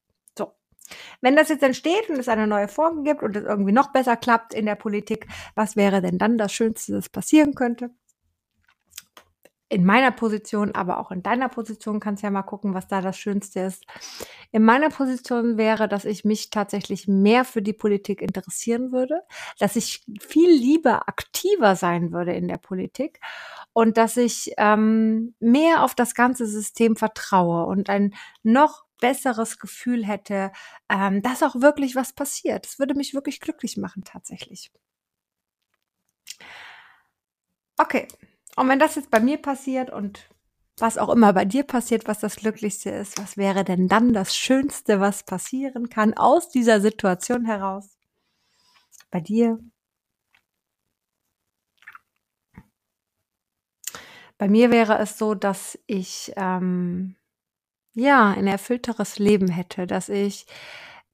Wenn 1.21 1.35
das 1.35 1.49
jetzt 1.49 1.63
entsteht 1.63 2.09
und 2.09 2.17
es 2.17 2.29
eine 2.29 2.47
neue 2.47 2.67
Form 2.67 3.03
gibt 3.03 3.23
und 3.23 3.35
es 3.35 3.43
irgendwie 3.43 3.71
noch 3.71 3.91
besser 3.91 4.17
klappt 4.17 4.53
in 4.53 4.65
der 4.65 4.75
Politik, 4.75 5.27
was 5.55 5.75
wäre 5.75 6.01
denn 6.01 6.17
dann 6.17 6.37
das 6.37 6.53
Schönste, 6.53 6.93
das 6.93 7.09
passieren 7.09 7.55
könnte? 7.55 7.91
in 9.69 9.85
meiner 9.85 10.11
Position, 10.11 10.73
aber 10.73 10.97
auch 10.97 11.11
in 11.11 11.21
deiner 11.21 11.47
Position 11.47 11.99
kannst 11.99 12.23
ja 12.23 12.31
mal 12.31 12.41
gucken, 12.41 12.73
was 12.73 12.87
da 12.87 13.01
das 13.01 13.17
Schönste 13.17 13.61
ist. 13.61 13.85
In 14.51 14.63
meiner 14.63 14.89
Position 14.89 15.57
wäre, 15.59 15.87
dass 15.87 16.05
ich 16.05 16.25
mich 16.25 16.49
tatsächlich 16.49 17.07
mehr 17.07 17.45
für 17.45 17.61
die 17.61 17.73
Politik 17.73 18.23
interessieren 18.23 18.91
würde, 18.91 19.21
dass 19.59 19.75
ich 19.75 20.03
viel 20.19 20.49
lieber 20.49 21.07
aktiver 21.07 21.75
sein 21.75 22.11
würde 22.11 22.33
in 22.33 22.47
der 22.47 22.57
Politik 22.57 23.19
und 23.71 23.97
dass 23.97 24.17
ich 24.17 24.53
ähm, 24.57 25.35
mehr 25.39 25.83
auf 25.83 25.93
das 25.93 26.15
ganze 26.15 26.47
System 26.47 26.95
vertraue 26.95 27.67
und 27.67 27.91
ein 27.91 28.15
noch 28.41 28.85
besseres 28.99 29.59
Gefühl 29.59 30.05
hätte, 30.05 30.51
ähm, 30.89 31.21
dass 31.21 31.43
auch 31.43 31.55
wirklich 31.61 31.95
was 31.95 32.13
passiert. 32.13 32.65
Das 32.65 32.79
würde 32.79 32.95
mich 32.95 33.13
wirklich 33.13 33.39
glücklich 33.39 33.77
machen 33.77 34.03
tatsächlich. 34.03 34.71
Okay, 37.77 38.07
und 38.55 38.67
wenn 38.67 38.79
das 38.79 38.95
jetzt 38.95 39.09
bei 39.09 39.19
mir 39.19 39.37
passiert 39.37 39.89
und 39.89 40.29
was 40.77 40.97
auch 40.97 41.09
immer 41.09 41.33
bei 41.33 41.45
dir 41.45 41.63
passiert, 41.63 42.07
was 42.07 42.19
das 42.19 42.35
Glücklichste 42.37 42.89
ist, 42.89 43.17
was 43.17 43.37
wäre 43.37 43.63
denn 43.63 43.87
dann 43.87 44.13
das 44.13 44.35
Schönste, 44.35 44.99
was 44.99 45.23
passieren 45.23 45.89
kann 45.89 46.13
aus 46.13 46.49
dieser 46.49 46.81
Situation 46.81 47.45
heraus? 47.45 47.97
Bei 49.11 49.19
dir? 49.21 49.59
Bei 54.37 54.47
mir 54.47 54.71
wäre 54.71 54.97
es 54.99 55.17
so, 55.17 55.35
dass 55.35 55.77
ich 55.85 56.31
ähm, 56.37 57.15
ja 57.93 58.29
ein 58.31 58.47
erfüllteres 58.47 59.19
Leben 59.19 59.49
hätte, 59.49 59.87
dass 59.87 60.09
ich 60.09 60.45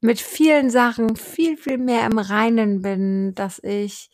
mit 0.02 0.20
vielen 0.22 0.70
Sachen 0.70 1.16
viel, 1.16 1.58
viel 1.58 1.78
mehr 1.78 2.06
im 2.06 2.20
Reinen 2.20 2.82
bin, 2.82 3.34
dass 3.36 3.60
ich 3.64 4.10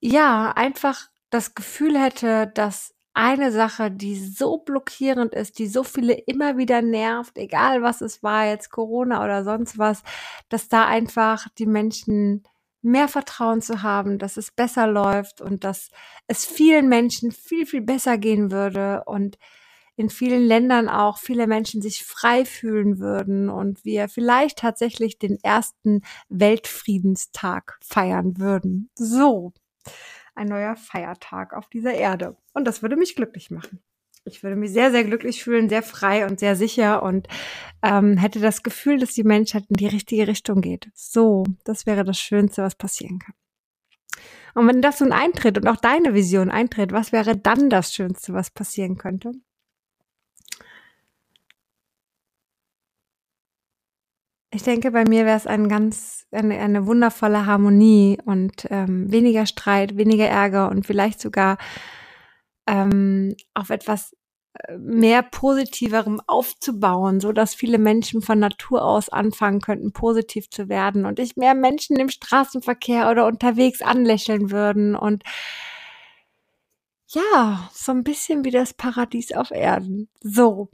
ja 0.00 0.52
einfach 0.52 1.08
das 1.30 1.54
Gefühl 1.54 1.98
hätte, 2.00 2.46
dass 2.54 2.94
eine 3.14 3.50
Sache, 3.50 3.90
die 3.90 4.14
so 4.16 4.58
blockierend 4.58 5.34
ist, 5.34 5.58
die 5.58 5.68
so 5.68 5.82
viele 5.84 6.12
immer 6.12 6.58
wieder 6.58 6.82
nervt, 6.82 7.38
egal 7.38 7.82
was 7.82 8.02
es 8.02 8.22
war, 8.22 8.46
jetzt 8.46 8.70
Corona 8.70 9.24
oder 9.24 9.42
sonst 9.42 9.78
was, 9.78 10.02
dass 10.50 10.68
da 10.68 10.86
einfach 10.86 11.48
die 11.58 11.66
Menschen 11.66 12.44
mehr 12.82 13.08
Vertrauen 13.08 13.62
zu 13.62 13.82
haben, 13.82 14.18
dass 14.18 14.36
es 14.36 14.50
besser 14.50 14.86
läuft 14.86 15.40
und 15.40 15.64
dass 15.64 15.90
es 16.26 16.44
vielen 16.44 16.88
Menschen 16.88 17.32
viel, 17.32 17.66
viel 17.66 17.80
besser 17.80 18.18
gehen 18.18 18.50
würde 18.50 19.02
und 19.06 19.38
in 19.96 20.10
vielen 20.10 20.44
Ländern 20.44 20.88
auch 20.88 21.18
viele 21.18 21.46
Menschen 21.46 21.82
sich 21.82 22.04
frei 22.04 22.44
fühlen 22.44 22.98
würden 22.98 23.48
und 23.48 23.84
wir 23.84 24.08
vielleicht 24.08 24.58
tatsächlich 24.58 25.18
den 25.18 25.38
ersten 25.42 26.02
Weltfriedenstag 26.28 27.78
feiern 27.82 28.38
würden. 28.38 28.90
So, 28.94 29.52
ein 30.34 30.48
neuer 30.48 30.76
Feiertag 30.76 31.54
auf 31.54 31.68
dieser 31.68 31.94
Erde. 31.94 32.36
Und 32.52 32.66
das 32.66 32.82
würde 32.82 32.96
mich 32.96 33.16
glücklich 33.16 33.50
machen 33.50 33.82
ich 34.26 34.42
würde 34.42 34.56
mich 34.56 34.72
sehr, 34.72 34.90
sehr 34.90 35.04
glücklich 35.04 35.42
fühlen, 35.42 35.68
sehr 35.68 35.82
frei 35.82 36.26
und 36.26 36.40
sehr 36.40 36.56
sicher 36.56 37.02
und 37.02 37.28
ähm, 37.82 38.16
hätte 38.16 38.40
das 38.40 38.62
Gefühl, 38.62 38.98
dass 38.98 39.14
die 39.14 39.24
Menschheit 39.24 39.64
in 39.68 39.76
die 39.76 39.86
richtige 39.86 40.26
Richtung 40.26 40.60
geht. 40.60 40.90
So, 40.94 41.44
das 41.64 41.86
wäre 41.86 42.04
das 42.04 42.18
Schönste, 42.18 42.62
was 42.62 42.74
passieren 42.74 43.18
kann. 43.18 43.34
Und 44.54 44.68
wenn 44.68 44.82
das 44.82 45.00
nun 45.00 45.12
eintritt 45.12 45.58
und 45.58 45.68
auch 45.68 45.76
deine 45.76 46.14
Vision 46.14 46.50
eintritt, 46.50 46.92
was 46.92 47.12
wäre 47.12 47.36
dann 47.36 47.70
das 47.70 47.92
Schönste, 47.92 48.32
was 48.32 48.50
passieren 48.50 48.96
könnte? 48.96 49.32
Ich 54.56 54.62
denke, 54.62 54.90
bei 54.90 55.04
mir 55.04 55.26
wäre 55.26 55.36
es 55.36 55.46
ein 55.46 55.68
ganz, 55.68 56.26
eine, 56.32 56.58
eine 56.58 56.86
wundervolle 56.86 57.44
Harmonie 57.44 58.18
und 58.24 58.66
ähm, 58.70 59.12
weniger 59.12 59.44
Streit, 59.44 59.98
weniger 59.98 60.26
Ärger 60.26 60.70
und 60.70 60.86
vielleicht 60.86 61.20
sogar 61.20 61.58
ähm, 62.66 63.36
auf 63.52 63.68
etwas 63.68 64.16
äh, 64.54 64.78
mehr 64.78 65.22
Positiverem 65.22 66.22
aufzubauen, 66.26 67.20
so 67.20 67.32
dass 67.32 67.54
viele 67.54 67.76
Menschen 67.76 68.22
von 68.22 68.38
Natur 68.38 68.82
aus 68.82 69.10
anfangen 69.10 69.60
könnten, 69.60 69.92
positiv 69.92 70.48
zu 70.48 70.70
werden 70.70 71.04
und 71.04 71.18
ich 71.18 71.36
mehr 71.36 71.54
Menschen 71.54 71.96
im 71.98 72.08
Straßenverkehr 72.08 73.10
oder 73.10 73.26
unterwegs 73.26 73.82
anlächeln 73.82 74.50
würden 74.50 74.96
und 74.96 75.22
ja, 77.08 77.68
so 77.74 77.92
ein 77.92 78.04
bisschen 78.04 78.42
wie 78.46 78.50
das 78.50 78.72
Paradies 78.72 79.32
auf 79.32 79.50
Erden. 79.50 80.08
So. 80.22 80.70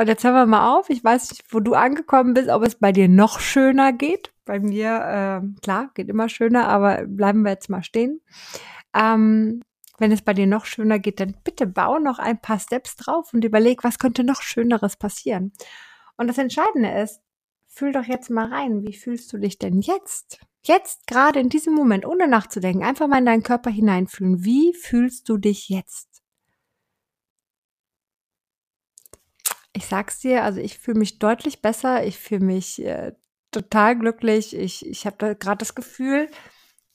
Und 0.00 0.06
jetzt 0.06 0.24
hören 0.24 0.32
wir 0.32 0.46
mal 0.46 0.78
auf. 0.78 0.88
Ich 0.88 1.04
weiß 1.04 1.30
nicht, 1.30 1.44
wo 1.52 1.60
du 1.60 1.74
angekommen 1.74 2.32
bist, 2.32 2.48
ob 2.48 2.62
es 2.62 2.76
bei 2.76 2.90
dir 2.90 3.06
noch 3.06 3.38
schöner 3.38 3.92
geht. 3.92 4.32
Bei 4.46 4.58
mir, 4.58 5.42
äh, 5.44 5.60
klar, 5.60 5.90
geht 5.92 6.08
immer 6.08 6.30
schöner, 6.30 6.68
aber 6.68 7.04
bleiben 7.06 7.42
wir 7.42 7.50
jetzt 7.50 7.68
mal 7.68 7.82
stehen. 7.82 8.22
Ähm, 8.94 9.60
wenn 9.98 10.10
es 10.10 10.22
bei 10.22 10.32
dir 10.32 10.46
noch 10.46 10.64
schöner 10.64 10.98
geht, 10.98 11.20
dann 11.20 11.36
bitte 11.44 11.66
bau 11.66 11.98
noch 11.98 12.18
ein 12.18 12.40
paar 12.40 12.58
Steps 12.58 12.96
drauf 12.96 13.34
und 13.34 13.44
überleg, 13.44 13.84
was 13.84 13.98
könnte 13.98 14.24
noch 14.24 14.40
Schöneres 14.40 14.96
passieren. 14.96 15.52
Und 16.16 16.28
das 16.28 16.38
Entscheidende 16.38 16.98
ist, 17.02 17.20
fühl 17.68 17.92
doch 17.92 18.04
jetzt 18.04 18.30
mal 18.30 18.46
rein, 18.46 18.82
wie 18.82 18.94
fühlst 18.94 19.30
du 19.34 19.36
dich 19.36 19.58
denn 19.58 19.82
jetzt? 19.82 20.40
Jetzt, 20.62 21.08
gerade 21.08 21.40
in 21.40 21.50
diesem 21.50 21.74
Moment, 21.74 22.06
ohne 22.06 22.26
nachzudenken, 22.26 22.84
einfach 22.84 23.06
mal 23.06 23.18
in 23.18 23.26
deinen 23.26 23.42
Körper 23.42 23.68
hineinfühlen. 23.68 24.46
Wie 24.46 24.72
fühlst 24.72 25.28
du 25.28 25.36
dich 25.36 25.68
jetzt? 25.68 26.09
Ich 29.72 29.86
sag's 29.86 30.18
dir, 30.18 30.44
also 30.44 30.60
ich 30.60 30.78
fühle 30.78 30.98
mich 30.98 31.18
deutlich 31.18 31.62
besser, 31.62 32.04
ich 32.04 32.18
fühle 32.18 32.44
mich 32.44 32.84
äh, 32.84 33.12
total 33.52 33.96
glücklich, 33.98 34.56
ich, 34.56 34.84
ich 34.86 35.06
habe 35.06 35.16
da 35.18 35.34
gerade 35.34 35.58
das 35.58 35.74
Gefühl, 35.74 36.28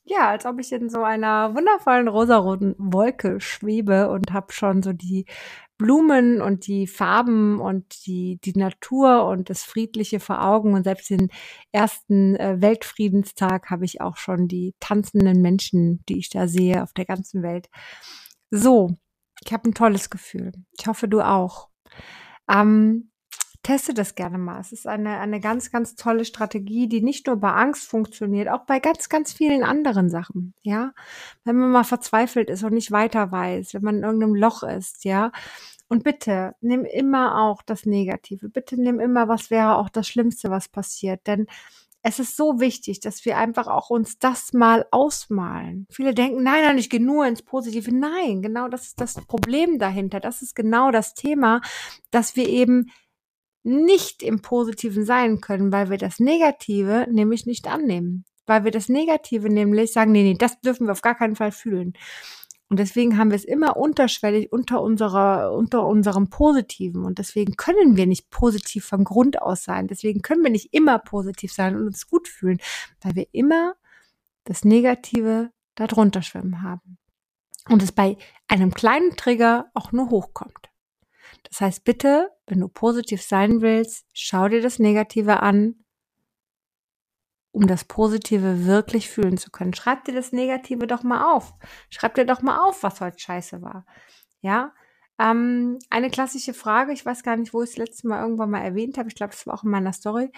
ja, 0.05 0.29
als 0.29 0.46
ob 0.46 0.60
ich 0.60 0.72
in 0.72 0.89
so 0.89 1.03
einer 1.03 1.55
wundervollen 1.55 2.08
rosaroten 2.08 2.75
Wolke 2.77 3.41
schwebe 3.41 4.10
und 4.10 4.32
habe 4.34 4.53
schon 4.53 4.84
so 4.84 4.94
die 4.94 5.25
Blumen 5.77 6.41
und 6.41 6.67
die 6.67 6.88
Farben 6.88 7.60
und 7.60 8.05
die, 8.05 8.39
die 8.44 8.58
Natur 8.58 9.25
und 9.25 9.50
das 9.50 9.63
Friedliche 9.63 10.20
vor 10.20 10.46
Augen. 10.46 10.74
Und 10.74 10.84
selbst 10.84 11.10
den 11.10 11.29
ersten 11.72 12.36
äh, 12.36 12.62
Weltfriedenstag 12.62 13.70
habe 13.72 13.84
ich 13.86 14.00
auch 14.00 14.15
schon 14.15 14.48
die 14.48 14.75
tanzenden 14.79 15.41
Menschen, 15.41 16.03
die 16.08 16.20
ich 16.20 16.29
da 16.29 16.48
sehe 16.48 16.84
auf 16.84 16.94
der 16.94 17.05
ganzen 17.05 17.41
Welt. 17.44 17.67
So, 18.51 18.96
ich 19.44 19.51
habe 19.51 19.70
ein 19.70 19.74
tolles 19.74 20.10
Gefühl. 20.10 20.53
Ich 20.79 20.88
hoffe, 20.88 21.08
du 21.08 21.22
auch. 21.22 21.70
Ähm, 22.49 23.11
teste 23.65 23.95
das 23.95 24.13
gerne 24.15 24.37
mal. 24.37 24.59
Es 24.61 24.71
ist 24.71 24.85
eine, 24.87 25.19
eine 25.19 25.39
ganz, 25.39 25.71
ganz 25.71 25.95
tolle 25.95 26.23
Strategie, 26.23 26.87
die 26.87 27.01
nicht 27.01 27.25
nur 27.27 27.37
bei 27.37 27.51
Angst 27.51 27.87
funktioniert, 27.89 28.47
auch 28.47 28.65
bei 28.65 28.79
ganz, 28.79 29.09
ganz 29.09 29.33
vielen 29.33 29.63
anderen 29.63 30.09
Sachen, 30.09 30.53
ja. 30.61 30.93
Wenn 31.45 31.57
man 31.57 31.71
mal 31.71 31.83
verzweifelt 31.83 32.49
ist 32.49 32.63
und 32.63 32.73
nicht 32.73 32.91
weiter 32.91 33.31
weiß, 33.31 33.73
wenn 33.73 33.83
man 33.83 33.97
in 33.97 34.03
irgendeinem 34.03 34.35
Loch 34.35 34.61
ist, 34.63 35.03
ja. 35.03 35.31
Und 35.87 36.03
bitte, 36.03 36.55
nimm 36.61 36.85
immer 36.85 37.41
auch 37.41 37.61
das 37.63 37.85
Negative. 37.85 38.49
Bitte 38.49 38.79
nimm 38.79 38.99
immer, 38.99 39.27
was 39.27 39.49
wäre 39.51 39.77
auch 39.77 39.89
das 39.89 40.07
Schlimmste, 40.07 40.49
was 40.51 40.69
passiert. 40.69 41.25
Denn 41.27 41.47
es 42.07 42.19
ist 42.19 42.38
so 42.38 42.59
wichtig, 42.59 43.00
dass 43.00 43.25
wir 43.25 43.35
einfach 43.35 43.65
auch 43.65 43.89
uns 43.89 44.19
das 44.19 44.53
mal 44.53 44.85
ausmalen. 44.91 45.88
Viele 45.89 46.13
denken, 46.13 46.43
nein, 46.43 46.62
nein, 46.63 46.77
ich 46.77 46.91
gehe 46.91 47.03
nur 47.03 47.25
ins 47.25 47.41
Positive. 47.41 47.91
Nein, 47.91 48.43
genau 48.43 48.67
das 48.67 48.85
ist 48.85 49.01
das 49.01 49.15
Problem 49.25 49.79
dahinter. 49.79 50.19
Das 50.19 50.43
ist 50.43 50.55
genau 50.55 50.91
das 50.91 51.15
Thema, 51.15 51.62
dass 52.12 52.35
wir 52.35 52.47
eben 52.47 52.91
nicht 53.63 54.21
im 54.21 54.43
Positiven 54.43 55.03
sein 55.03 55.41
können, 55.41 55.71
weil 55.71 55.89
wir 55.89 55.97
das 55.97 56.19
Negative 56.19 57.07
nämlich 57.09 57.47
nicht 57.47 57.67
annehmen. 57.67 58.25
Weil 58.45 58.65
wir 58.65 58.71
das 58.71 58.88
Negative 58.88 59.50
nämlich 59.50 59.91
sagen, 59.91 60.12
nee, 60.12 60.21
nee, 60.21 60.38
das 60.38 60.62
dürfen 60.62 60.85
wir 60.85 60.91
auf 60.91 61.01
gar 61.01 61.15
keinen 61.15 61.35
Fall 61.35 61.51
fühlen. 61.51 61.93
Und 62.67 62.79
deswegen 62.79 63.17
haben 63.17 63.29
wir 63.29 63.36
es 63.36 63.45
immer 63.45 63.77
unterschwellig 63.77 64.51
unter 64.51 64.81
unserer, 64.81 65.53
unter 65.53 65.86
unserem 65.86 66.29
Positiven. 66.29 67.05
Und 67.05 67.19
deswegen 67.19 67.55
können 67.57 67.95
wir 67.95 68.07
nicht 68.07 68.29
positiv 68.31 68.86
vom 68.86 69.03
Grund 69.03 69.41
aus 69.41 69.63
sein. 69.63 69.88
Deswegen 69.88 70.22
können 70.22 70.43
wir 70.43 70.50
nicht 70.50 70.74
immer 70.74 70.98
positiv 70.98 71.53
sein 71.53 71.75
und 71.75 71.86
uns 71.86 72.07
gut 72.07 72.27
fühlen, 72.27 72.60
weil 73.01 73.15
wir 73.15 73.27
immer 73.34 73.75
das 74.45 74.65
Negative 74.65 75.51
darunter 75.75 76.24
schwimmen 76.24 76.63
haben. 76.63 76.98
Und 77.69 77.84
es 77.84 77.91
bei 77.91 78.17
einem 78.48 78.74
kleinen 78.74 79.15
Trigger 79.15 79.69
auch 79.74 79.91
nur 79.91 80.10
hochkommt. 80.10 80.69
Das 81.43 81.62
heißt, 81.62 81.84
bitte, 81.84 82.31
wenn 82.48 82.60
du 82.60 82.67
positiv 82.67 83.22
sein 83.22 83.62
willst, 83.62 84.05
schau 84.13 84.48
dir 84.48 84.62
das 84.62 84.79
Negative 84.79 85.41
an, 85.41 85.84
um 87.55 87.67
das 87.67 87.85
Positive 87.85 88.65
wirklich 88.65 89.09
fühlen 89.09 89.38
zu 89.38 89.50
können. 89.50 89.74
Schreib 89.74 90.03
dir 90.03 90.13
das 90.13 90.33
Negative 90.33 90.88
doch 90.88 91.03
mal 91.03 91.33
auf. 91.33 91.53
Schreib 91.89 92.15
dir 92.15 92.25
doch 92.25 92.41
mal 92.41 92.59
auf, 92.59 92.83
was 92.83 93.00
heute 93.00 93.17
scheiße 93.17 93.62
war. 93.62 93.85
Ja, 94.41 94.74
ähm, 95.17 95.79
eine 95.89 96.09
klassische 96.09 96.53
Frage, 96.53 96.91
ich 96.91 97.05
weiß 97.05 97.24
gar 97.24 97.38
nicht, 97.38 97.53
wo 97.53 97.63
ich 97.63 97.71
es 97.71 97.77
letzte 97.77 98.09
Mal 98.09 98.21
irgendwann 98.21 98.51
mal 98.51 98.59
erwähnt 98.59 98.97
habe, 98.97 99.07
ich 99.07 99.15
glaube, 99.15 99.31
das 99.31 99.47
war 99.47 99.53
auch 99.53 99.63
in 99.63 99.69
meiner 99.69 99.93
Story, 99.93 100.29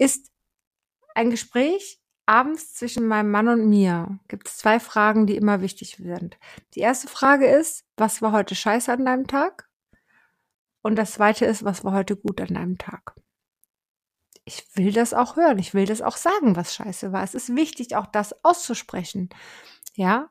ist 0.00 0.32
ein 1.14 1.30
Gespräch 1.30 2.00
abends 2.26 2.74
zwischen 2.74 3.06
meinem 3.06 3.30
Mann 3.30 3.48
und 3.48 3.68
mir. 3.68 4.18
Gibt 4.26 4.48
es 4.48 4.58
zwei 4.58 4.80
Fragen, 4.80 5.26
die 5.26 5.36
immer 5.36 5.62
wichtig 5.62 5.96
sind. 5.96 6.38
Die 6.74 6.80
erste 6.80 7.06
Frage 7.06 7.46
ist, 7.46 7.84
was 7.96 8.20
war 8.20 8.32
heute 8.32 8.56
scheiße 8.56 8.92
an 8.92 9.04
deinem 9.04 9.28
Tag? 9.28 9.68
Und 10.82 10.96
das 10.96 11.12
zweite 11.12 11.46
ist, 11.46 11.64
was 11.64 11.84
war 11.84 11.92
heute 11.92 12.16
gut 12.16 12.40
an 12.40 12.54
deinem 12.54 12.78
Tag? 12.78 13.14
Ich 14.48 14.64
will 14.76 14.92
das 14.92 15.12
auch 15.12 15.36
hören. 15.36 15.58
Ich 15.58 15.74
will 15.74 15.84
das 15.84 16.00
auch 16.00 16.16
sagen, 16.16 16.56
was 16.56 16.74
scheiße 16.74 17.12
war. 17.12 17.22
Es 17.22 17.34
ist 17.34 17.54
wichtig, 17.54 17.96
auch 17.96 18.06
das 18.06 18.34
auszusprechen. 18.42 19.28
Ja? 19.94 20.30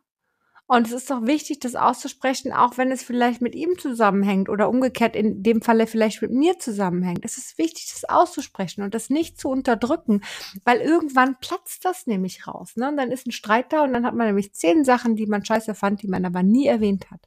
Und 0.65 0.87
es 0.87 0.93
ist 0.93 1.11
doch 1.11 1.21
wichtig, 1.21 1.59
das 1.59 1.75
auszusprechen, 1.75 2.51
auch 2.51 2.77
wenn 2.77 2.91
es 2.91 3.03
vielleicht 3.03 3.41
mit 3.41 3.53
ihm 3.53 3.77
zusammenhängt 3.77 4.49
oder 4.49 4.69
umgekehrt 4.69 5.15
in 5.15 5.43
dem 5.43 5.61
Falle 5.61 5.85
vielleicht 5.85 6.23
mit 6.23 6.31
mir 6.31 6.57
zusammenhängt. 6.57 7.19
Es 7.23 7.37
ist 7.37 7.59
wichtig, 7.59 7.89
das 7.93 8.05
auszusprechen 8.05 8.81
und 8.81 8.95
das 8.95 9.11
nicht 9.11 9.39
zu 9.39 9.49
unterdrücken, 9.49 10.23
weil 10.65 10.81
irgendwann 10.81 11.39
platzt 11.39 11.85
das 11.85 12.07
nämlich 12.07 12.47
raus. 12.47 12.75
Ne? 12.75 12.89
Und 12.89 12.97
dann 12.97 13.11
ist 13.11 13.27
ein 13.27 13.31
Streit 13.31 13.71
da 13.71 13.83
und 13.83 13.93
dann 13.93 14.05
hat 14.05 14.15
man 14.15 14.25
nämlich 14.25 14.53
zehn 14.55 14.83
Sachen, 14.83 15.15
die 15.15 15.27
man 15.27 15.45
scheiße 15.45 15.75
fand, 15.75 16.01
die 16.01 16.07
man 16.07 16.25
aber 16.25 16.41
nie 16.41 16.65
erwähnt 16.65 17.11
hat. 17.11 17.21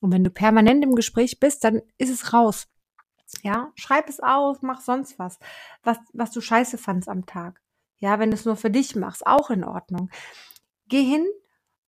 Und 0.00 0.12
wenn 0.12 0.24
du 0.24 0.30
permanent 0.30 0.82
im 0.82 0.94
Gespräch 0.94 1.40
bist, 1.40 1.62
dann 1.62 1.82
ist 1.98 2.10
es 2.10 2.32
raus. 2.32 2.68
Ja, 3.42 3.72
schreib 3.74 4.08
es 4.08 4.20
auf, 4.20 4.62
mach 4.62 4.80
sonst 4.80 5.18
was, 5.18 5.38
was, 5.82 5.98
was 6.12 6.30
du 6.30 6.40
scheiße 6.40 6.78
fandst 6.78 7.08
am 7.08 7.26
Tag. 7.26 7.60
Ja, 7.98 8.18
wenn 8.18 8.30
du 8.30 8.34
es 8.34 8.44
nur 8.44 8.56
für 8.56 8.70
dich 8.70 8.96
machst, 8.96 9.26
auch 9.26 9.50
in 9.50 9.64
Ordnung. 9.64 10.10
Geh 10.88 11.04
hin 11.04 11.26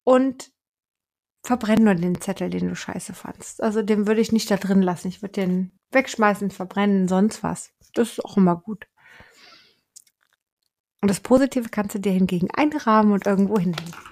und 0.04 0.52
verbrenn 1.42 1.84
nur 1.84 1.94
den 1.94 2.20
Zettel, 2.20 2.50
den 2.50 2.68
du 2.68 2.76
scheiße 2.76 3.14
fandst. 3.14 3.62
Also 3.62 3.82
den 3.82 4.06
würde 4.06 4.20
ich 4.20 4.32
nicht 4.32 4.50
da 4.50 4.56
drin 4.56 4.82
lassen. 4.82 5.08
Ich 5.08 5.22
würde 5.22 5.32
den 5.32 5.72
wegschmeißen, 5.90 6.50
verbrennen, 6.50 7.08
sonst 7.08 7.42
was. 7.42 7.72
Das 7.94 8.12
ist 8.12 8.24
auch 8.24 8.36
immer 8.36 8.56
gut. 8.56 8.86
Und 11.00 11.08
das 11.08 11.20
Positive 11.20 11.68
kannst 11.68 11.96
du 11.96 11.98
dir 11.98 12.12
hingegen 12.12 12.50
einrahmen 12.52 13.12
und 13.12 13.26
irgendwo 13.26 13.58
hinhängen. 13.58 14.11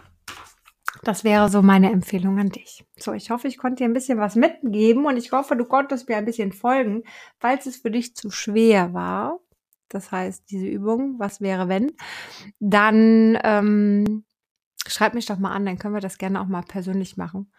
Das 1.03 1.25
wäre 1.25 1.49
so 1.49 1.63
meine 1.63 1.91
Empfehlung 1.91 2.39
an 2.39 2.51
dich. 2.51 2.85
So, 2.97 3.13
ich 3.13 3.31
hoffe, 3.31 3.49
ich 3.49 3.57
konnte 3.57 3.77
dir 3.77 3.85
ein 3.85 3.95
bisschen 3.95 4.19
was 4.19 4.37
mitgeben 4.37 5.07
und 5.07 5.17
ich 5.17 5.33
hoffe, 5.33 5.57
du 5.57 5.65
konntest 5.65 6.09
mir 6.09 6.17
ein 6.17 6.27
bisschen 6.27 6.53
folgen. 6.53 7.05
Falls 7.39 7.67
es 7.67 7.79
für 7.79 7.91
dich 7.91 8.15
zu 8.15 8.31
schwer 8.31 8.93
war, 8.93 9.39
das 9.89 10.13
heißt 10.13 10.51
diese 10.51 10.67
Übung, 10.67 11.19
was 11.19 11.41
wäre 11.41 11.69
wenn, 11.69 11.93
dann 12.61 13.39
ähm, 13.43 14.25
schreib 14.87 15.15
mich 15.15 15.27
doch 15.27 15.39
mal 15.39 15.53
an, 15.53 15.67
dann 15.67 15.79
können 15.79 15.95
wir 15.95 16.01
das 16.01 16.19
gerne 16.19 16.41
auch 16.41 16.47
mal 16.47 16.63
persönlich 16.63 17.17
machen. 17.17 17.51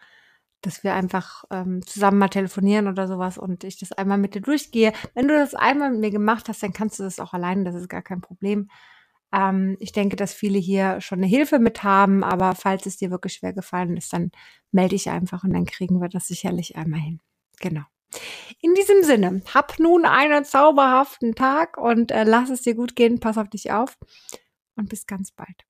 Dass 0.60 0.84
wir 0.84 0.94
einfach 0.94 1.44
ähm, 1.50 1.84
zusammen 1.84 2.18
mal 2.18 2.28
telefonieren 2.28 2.86
oder 2.86 3.08
sowas 3.08 3.36
und 3.36 3.64
ich 3.64 3.78
das 3.80 3.90
einmal 3.90 4.18
mit 4.18 4.36
dir 4.36 4.40
durchgehe. 4.40 4.92
Wenn 5.14 5.26
du 5.26 5.34
das 5.34 5.56
einmal 5.56 5.90
mit 5.90 6.00
mir 6.00 6.10
gemacht 6.12 6.48
hast, 6.48 6.62
dann 6.62 6.72
kannst 6.72 7.00
du 7.00 7.02
das 7.02 7.18
auch 7.18 7.34
alleine, 7.34 7.64
das 7.64 7.74
ist 7.74 7.88
gar 7.88 8.02
kein 8.02 8.20
Problem. 8.20 8.68
Ähm, 9.32 9.76
ich 9.80 9.92
denke, 9.92 10.16
dass 10.16 10.34
viele 10.34 10.58
hier 10.58 11.00
schon 11.00 11.18
eine 11.18 11.26
Hilfe 11.26 11.58
mit 11.58 11.82
haben, 11.82 12.22
aber 12.22 12.54
falls 12.54 12.86
es 12.86 12.96
dir 12.96 13.10
wirklich 13.10 13.34
schwer 13.34 13.52
gefallen 13.52 13.96
ist, 13.96 14.12
dann 14.12 14.30
melde 14.70 14.94
dich 14.96 15.10
einfach 15.10 15.44
und 15.44 15.52
dann 15.52 15.66
kriegen 15.66 16.00
wir 16.00 16.08
das 16.08 16.28
sicherlich 16.28 16.76
einmal 16.76 17.00
hin. 17.00 17.20
Genau. 17.60 17.82
In 18.60 18.74
diesem 18.74 19.02
Sinne, 19.02 19.42
hab 19.54 19.78
nun 19.78 20.04
einen 20.04 20.44
zauberhaften 20.44 21.34
Tag 21.34 21.78
und 21.78 22.10
äh, 22.10 22.24
lass 22.24 22.50
es 22.50 22.62
dir 22.62 22.74
gut 22.74 22.94
gehen, 22.94 23.20
pass 23.20 23.38
auf 23.38 23.48
dich 23.48 23.72
auf 23.72 23.96
und 24.76 24.88
bis 24.88 25.06
ganz 25.06 25.32
bald. 25.32 25.64